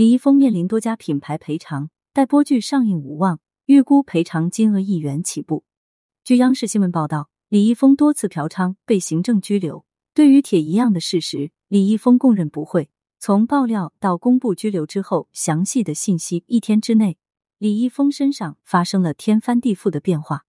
[0.00, 5.62] 李易峰面临多家品牌赔偿，待播剧上映无望，预估赔偿金额亿元起步。
[6.24, 9.84] 据央视新闻报道，李易峰多次嫖娼被行政拘留。
[10.14, 12.88] 对于铁一样的事实，李易峰供认不讳。
[13.18, 17.18] 从爆料到公布拘留之后，详细的信息一天之内，
[17.58, 20.46] 李易峰身上发生了天翻地覆的变化。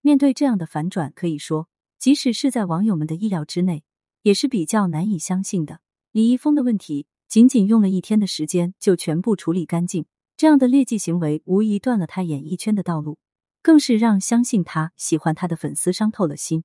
[0.00, 1.68] 面对这样的反转，可以说，
[2.00, 3.84] 即使是在网友们的意料之内，
[4.22, 5.78] 也是比较难以相信的。
[6.10, 7.06] 李易峰的问题。
[7.28, 13.18] 仅仅用了一天的时间就全部处理干净，这样的劣迹行为无疑断了他演艺圈的道路，
[13.60, 16.64] 更是让相信他、喜欢他的粉丝伤透了心。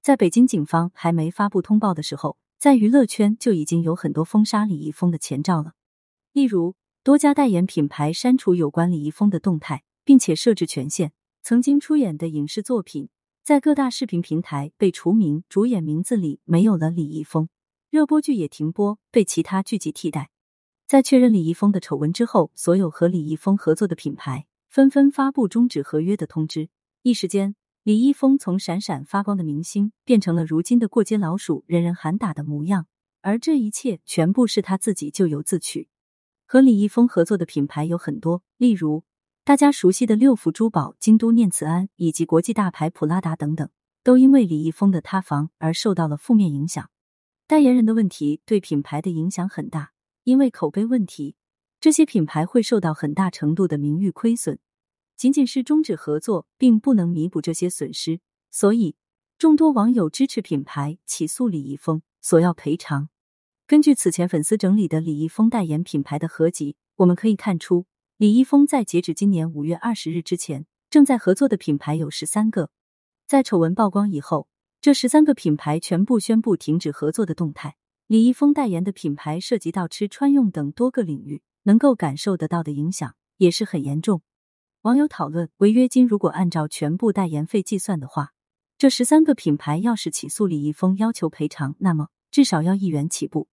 [0.00, 5.74] 在北京警方还没发布通报的时候，在娱乐圈就已经有很多封杀李易峰的前兆了。
[6.32, 11.10] 例如，多家代言品牌删除有关李易峰的动态，并且设置权限；
[11.42, 13.10] 曾经出演的影视作品
[13.44, 17.50] 在各大视频平台被除名，主演名字里没有了李易峰。
[17.90, 20.28] 热播剧也停播，被其他剧集替代。
[20.86, 26.68] 在确认李易峰的丑闻之后，所有和李易峰合作的品牌纷纷发布终止合约的通知。
[27.00, 32.86] 一时间，李易峰从闪闪发光的明星变成了如今的过街老鼠，人人喊打的模样。
[33.22, 35.88] 而这一切全部是他自己咎由自取。
[36.44, 39.04] 和李易峰合作的品牌有很多，例如
[39.44, 43.66] 大家熟悉的六福珠宝、京都念慈庵以及国际大牌普拉达等等，
[44.04, 46.90] 都因为李易峰的塌房而受到了负面影响。
[47.48, 49.92] 代言人的问题对品牌的影响很大，
[50.24, 51.34] 因为口碑问题，
[51.80, 54.58] 这些品牌会受到很大程度的名誉亏损。
[55.16, 58.96] 仅仅是终止合作，并不能弥补这些损失，所以
[59.38, 63.08] 众多网友支持品牌起诉李易峰，索要赔偿。
[63.66, 67.86] 根据此前粉丝整理的李易峰代言品牌的合集，我们可以看出，
[68.18, 72.68] 李易峰在截止今年五月二十日之前，正在合作的品牌有十三个。
[73.26, 74.48] 在丑闻曝光以后。
[74.80, 77.74] 这十三个品牌全部宣布停止合作的动态。
[78.06, 84.22] 李易峰代言的品牌涉及到吃穿用等多个领域，能够感受得到的影响也是很严重。
[84.82, 88.30] 网友讨论，违约金如果按照全部代言费计算的话，
[88.78, 93.48] 这十三个品牌要是起诉李易峰要求赔偿，那么至少要亿元起步。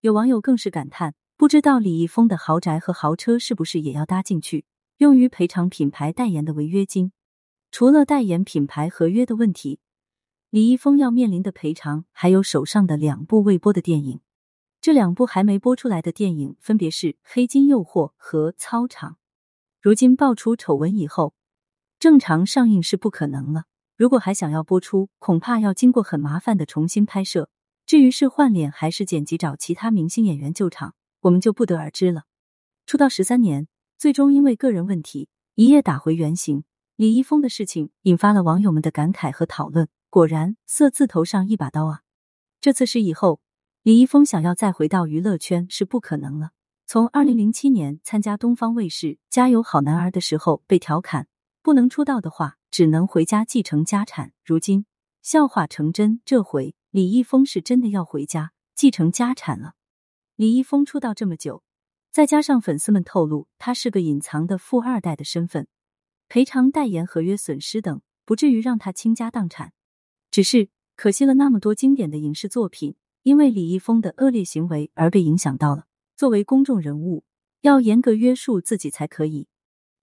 [0.00, 4.64] 有网友更是感叹，不知道李易峰的豪宅和豪车是不是也要搭进去，
[4.96, 7.12] 用于赔偿品牌代言的违约金？
[7.70, 9.78] 除了代言品牌合约的问题。
[10.52, 14.20] 李易峰要面临的赔偿，还有手上的两部未播的电影。
[14.82, 19.12] 这两部还没播出来的电影，分别是《黑金诱惑》和《操场》。
[19.80, 21.32] 如今爆出丑闻以后，
[21.98, 23.64] 正常上映是不可能了。
[23.96, 27.48] 如果还想要播出，恐怕要经过很麻烦的重新拍摄。
[27.86, 32.24] 至于是换脸还是剪辑找其他明星演员救场，我们就不得而知了。
[32.84, 36.64] 出道十三年，最终因为个人问题一夜打回原形。
[36.96, 39.88] 李易峰的事情引发了网友们的感慨和讨论。
[40.12, 42.02] 果然，色字头上一把刀啊！
[42.60, 43.40] 这次事以后，
[43.82, 46.50] 李易峰想要再回到娱乐圈是不可能了。
[46.84, 51.28] 从二零零七年参加东方卫视《加油好男儿》的时候被调侃
[51.62, 54.34] 不能出道的话，只能回家继承家产。
[54.44, 54.84] 如今
[55.22, 59.76] 笑话成真，这回李易峰是真的要回家继承家产了。
[60.36, 61.62] 李易峰出道这么久，
[62.10, 65.68] 再加上粉丝们透露他是个隐藏的富二代的身份，
[66.28, 69.72] 赔偿代言合约损失等，不至于让他倾家荡产。
[70.32, 75.84] 只是可惜了那么多经典的影视作品，因为李易峰的恶劣行为而被影响到了。
[76.16, 77.22] 作为公众人物，
[77.60, 79.46] 要严格约束自己才可以。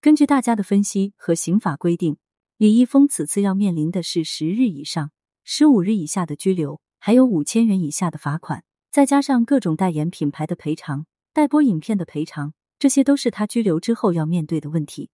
[0.00, 2.18] 根据大家的分析和刑法规定，
[2.56, 5.10] 李易峰此次要面临的是十日以上
[5.42, 8.62] 十五日以下的拘留，还有五千元以下的罚款，
[8.92, 15.10] 再加上各种代言品牌的赔偿、代播影片的赔偿，这些都是他拘留之后要面对的问题。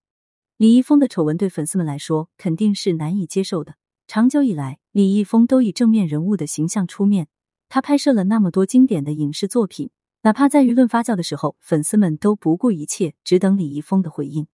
[0.58, 3.76] 李易峰的丑闻对粉丝们来说肯定是难以接受的。
[4.08, 7.28] 长久以来，李易峰都以正面人物的形象出面。
[7.68, 9.90] 他拍摄了那么多经典的影视作品，
[10.22, 14.46] 哪怕在舆论发酵的时候，粉丝们都不顾一切，只等李易峰的回应。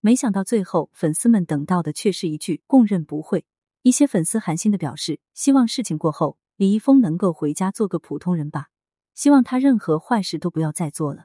[0.00, 3.44] 没想到最后，粉丝们等到的却是一句“供认不讳”。
[3.82, 8.68] 一些粉丝寒心的表示，希望事情过后，李易峰能够回家做个普通人吧，
[9.16, 11.24] 希望他任何坏事都不要再做了。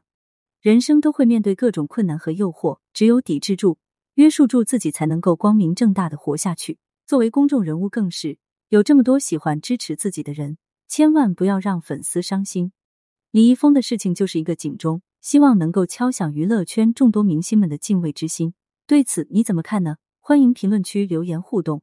[0.61, 3.77] 人生都会面对各种困难和诱惑，只有抵制住、
[4.15, 6.79] 约束住自己，才能够光明正大的活下去。
[7.07, 8.37] 作为公众人物，更是
[8.67, 10.57] 有这么多喜欢支持自己的人，
[10.89, 12.73] 千万不要让粉丝伤心。
[13.31, 18.53] 李易峰的事情就是一个警钟，希望能够敲响娱乐圈众多明星们的敬畏之心。
[18.85, 19.95] 对此你怎么看呢？
[20.19, 21.81] 欢迎评论区留言互动。